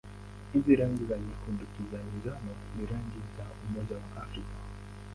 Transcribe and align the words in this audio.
Hizi 0.53 0.75
rangi 0.75 1.05
za 1.05 1.17
nyekundu-kijani-njano 1.17 2.53
ni 2.75 2.85
rangi 2.85 3.21
za 3.37 3.45
Umoja 3.65 3.95
wa 3.95 4.23
Afrika. 4.23 4.53